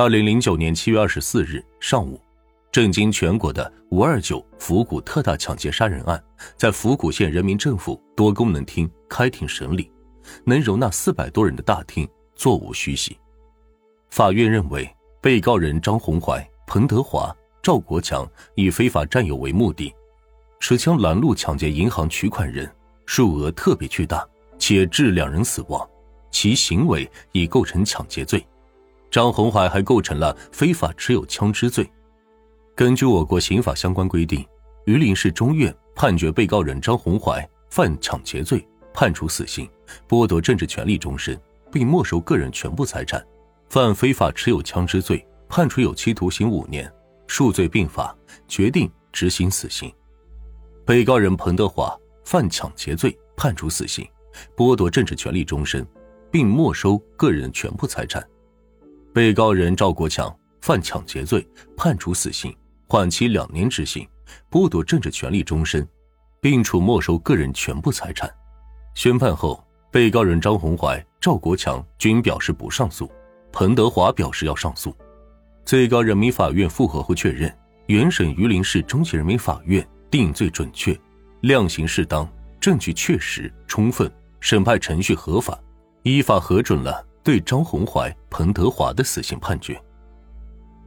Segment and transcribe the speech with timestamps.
[0.00, 2.20] 二零零九年七月二十四日上午，
[2.70, 6.22] 震惊全国的“五二九”府谷特大抢劫杀人案，
[6.56, 9.90] 在府谷县人民政府多功能厅开庭审理，
[10.44, 13.18] 能容纳四百多人的大厅座无虚席。
[14.10, 14.88] 法院认为，
[15.20, 18.24] 被告人张红怀、彭德华、赵国强
[18.54, 19.92] 以非法占有为目的，
[20.60, 22.72] 持枪拦路抢劫银行取款人，
[23.04, 24.24] 数额特别巨大，
[24.60, 25.84] 且致两人死亡，
[26.30, 28.46] 其行为已构成抢劫罪。
[29.10, 31.88] 张红怀还构成了非法持有枪支罪。
[32.74, 34.46] 根据我国刑法相关规定，
[34.84, 39.68] 榆林市中院判决被告人张红怀犯抢劫罪，判处死刑，
[40.08, 41.38] 剥夺政治权利终身，
[41.72, 43.20] 并没收个人全部财产；
[43.68, 46.90] 犯非法持有枪支罪，判处有期徒刑五年，
[47.26, 48.14] 数罪并罚，
[48.46, 49.92] 决定执行死刑。
[50.86, 54.06] 被告人彭德华犯抢劫罪，判处死刑，
[54.56, 55.86] 剥夺政治权利终身，
[56.30, 58.26] 并没收个人全部财产。
[59.12, 62.54] 被告人赵国强犯抢劫罪，判处死刑，
[62.86, 64.06] 缓期两年执行，
[64.50, 65.86] 剥夺政治权利终身，
[66.40, 68.30] 并处没收个人全部财产。
[68.94, 73.10] 宣判后，被告人张红怀、赵国强均表示不上诉，
[73.52, 74.94] 彭德华表示要上诉。
[75.64, 77.52] 最高人民法院复核后确认，
[77.86, 80.98] 原审榆林市中级人民法院定罪准确，
[81.40, 82.28] 量刑适当，
[82.60, 85.58] 证据确实充分，审判程序合法，
[86.02, 87.06] 依法核准了。
[87.28, 89.78] 对张红怀、彭德华的死刑判决。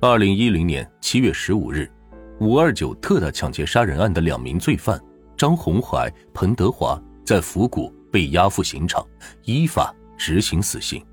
[0.00, 1.92] 二零一零年七月十五日，
[2.40, 4.98] 五二九特大抢劫杀人案的两名罪犯
[5.36, 9.06] 张红怀、彭德华在府谷被押赴刑场，
[9.44, 11.04] 依法执行死刑。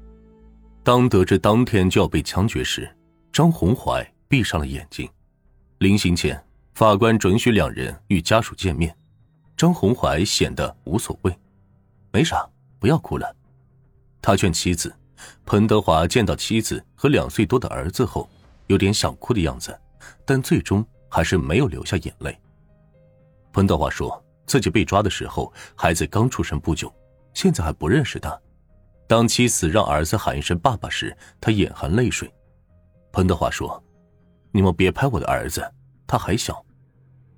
[0.83, 2.89] 当得知当天就要被枪决时，
[3.33, 5.05] 张红怀闭上了眼睛。
[5.79, 6.41] 临行前，
[6.75, 8.95] 法官准许两人与家属见面，
[9.57, 11.39] 张红怀显得无所谓，
[12.13, 13.35] 没啥，不要哭了。
[14.21, 14.95] 他劝妻子。
[15.45, 18.29] 彭德华见到妻子和两岁多的儿子后，
[18.67, 19.77] 有点想哭的样子，
[20.25, 22.37] 但最终还是没有流下眼泪。
[23.51, 26.93] 彭德华说自己被抓的时候，孩子刚出生不久，
[27.33, 28.39] 现在还不认识他。
[29.07, 32.31] 当妻子让儿子喊一声“爸爸”时，他眼含泪水。
[33.11, 33.83] 彭德华说
[34.53, 35.67] ：“你们别拍我的儿子，
[36.05, 36.63] 他还小。”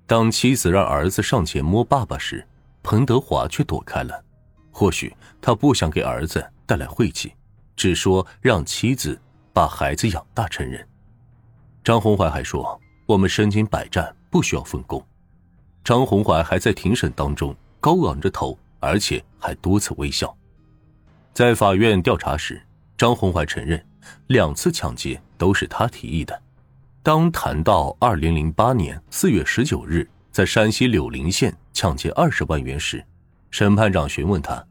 [0.06, 2.46] 当妻子让儿子上前摸爸爸时，
[2.82, 4.22] 彭德华却躲开了。
[4.70, 7.34] 或许他不想给儿子带来晦气。
[7.76, 9.20] 只说让妻子
[9.52, 10.86] 把孩子养大成人。
[11.84, 15.04] 张红怀还说：“我们身经百战，不需要分工。”
[15.84, 20.36] 张红怀还在庭审当中高昂着头，而且还多次微笑。
[21.32, 22.62] 在法院调查时，
[22.96, 23.84] 张红怀承认
[24.28, 26.40] 两次抢劫都是他提议的。
[27.02, 33.04] 当谈到2008年4月19日在山西柳林县抢劫二十万元时，
[33.50, 34.64] 审判长询问他。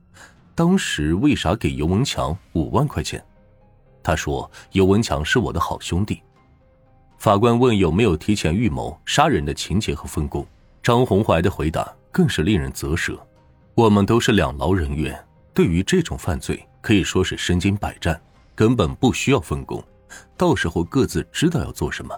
[0.62, 3.20] 当时为啥给尤文强五万块钱？
[4.04, 6.22] 他说：“尤文强是我的好兄弟。”
[7.18, 10.46] 法官问有没有提前预谋杀人的情节和分工，
[10.84, 13.20] 张红怀的回答更是令人啧舌
[13.74, 15.20] ：“我们都是两劳人员，
[15.52, 18.22] 对于这种犯罪可以说是身经百战，
[18.54, 19.84] 根本不需要分工，
[20.38, 22.16] 到时候各自知道要做什么。”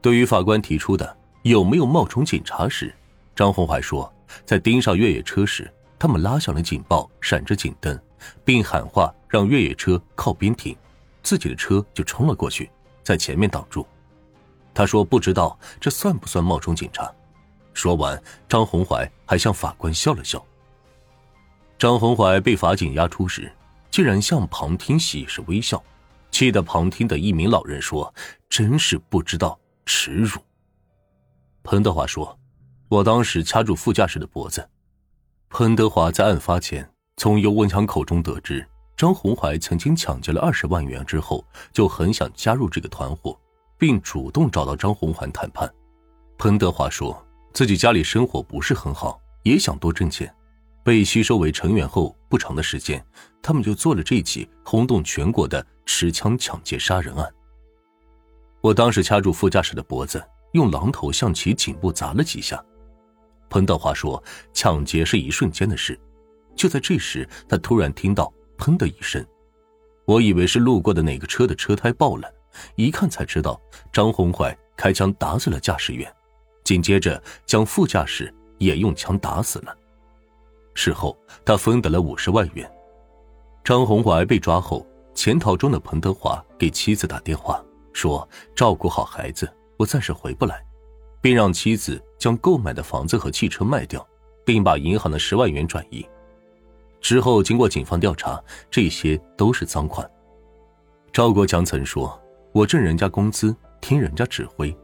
[0.00, 2.94] 对于法官提出的有没有冒充警察时，
[3.34, 4.14] 张红怀说
[4.46, 5.68] ：“在盯上越野车时。”
[6.00, 8.00] 他们拉响了警报，闪着警灯，
[8.42, 10.74] 并喊话让越野车靠边停，
[11.22, 12.70] 自己的车就冲了过去，
[13.02, 13.86] 在前面挡住。
[14.72, 17.12] 他说：“不知道这算不算冒充警察？”
[17.74, 20.42] 说完，张红怀还向法官笑了笑。
[21.78, 23.52] 张红怀被法警押出时，
[23.90, 25.84] 竟然向旁听喜是微笑，
[26.30, 28.14] 气得旁听的一名老人说
[28.48, 30.40] ：“真是不知道耻辱。”
[31.62, 32.38] 彭德华说
[32.88, 34.66] ：“我当时掐住副驾驶的脖子。”
[35.52, 38.64] 彭德华在案发前从尤文强口中得知
[38.96, 43.36] 张红怀曾经抢劫了二十万元之后，就很想加入这个团伙，
[43.76, 45.68] 并主动找到张红怀谈判。
[46.38, 47.20] 彭德华说
[47.52, 50.32] 自己家里生活不是很好，也想多挣钱。
[50.84, 53.04] 被吸收为成员后不长的时间，
[53.42, 57.28] 他们就做了这起轰动全国的持枪抢劫杀人案。
[58.60, 62.64] 我当时掐住副驾驶的脖子，用榔头向其颈部砸了几下。
[63.50, 64.22] 彭德华说
[64.54, 65.98] ：“抢劫是一瞬间的事，
[66.54, 69.26] 就在这时，他突然听到‘砰’的一声，
[70.06, 72.32] 我以为是路过的哪个车的车胎爆了，
[72.76, 73.60] 一看才知道
[73.92, 76.10] 张红怀开枪打死了驾驶员，
[76.62, 79.76] 紧接着将副驾驶也用枪打死了。
[80.74, 82.70] 事后，他分得了五十万元。
[83.64, 87.62] 张红怀被抓后，潜逃中的彭德华给妻子打电话
[87.92, 90.64] 说：‘照顾好孩子，我暂时回不来。’”
[91.20, 94.06] 并让妻子将购买的房子和汽车卖掉，
[94.44, 96.06] 并把银行的十万元转移。
[97.00, 100.08] 之后，经过警方调查，这些都是赃款。
[101.12, 102.20] 赵国强曾说
[102.52, 104.76] ：“我挣人家工资，听人家指挥。”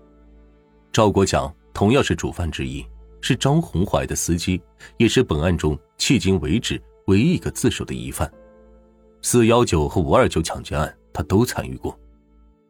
[0.92, 2.84] 赵国强同样是主犯之一，
[3.20, 4.60] 是张红怀的司机，
[4.96, 8.30] 也是本案中迄今为止唯一一个自首的疑犯。
[9.22, 11.98] 四幺九和五二九抢劫案，他都参与过。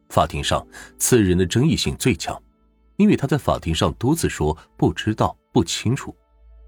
[0.09, 0.67] 法庭上，
[0.99, 2.41] 此人的争议性最强，
[2.97, 6.15] 因为他在法庭上多次说不知道、不清楚，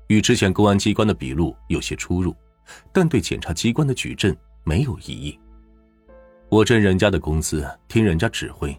[0.08, 2.34] 与之前公安机关的笔录有些出入，
[2.92, 5.38] 但对检察机关的举证没有异议。
[6.48, 8.76] 我挣人家的工资，听人家指挥。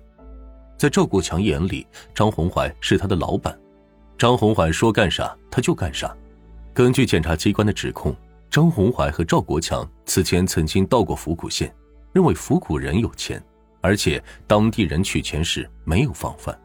[0.77, 1.85] 在赵国强眼里，
[2.15, 3.57] 张红怀是他的老板，
[4.17, 6.15] 张红怀说干啥他就干啥。
[6.73, 8.15] 根据检察机关的指控。
[8.51, 11.71] 张红怀和赵国强此前曾经到过府谷县，
[12.11, 13.39] 认为府谷人有钱，
[13.79, 16.59] 而且当地人取钱时没有防范。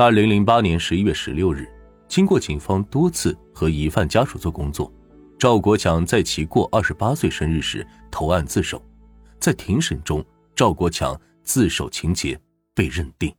[0.00, 1.68] 二零零八年十一月十六日，
[2.06, 4.92] 经过警方多次和疑犯家属做工作，
[5.36, 8.80] 赵国强在其过二十八岁生日时投案自首，
[9.40, 10.24] 在庭审中，
[10.54, 12.38] 赵国强自首情节
[12.76, 13.34] 被认定。